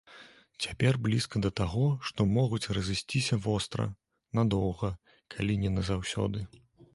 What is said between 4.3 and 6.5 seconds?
надоўга, калі не назаўсёды.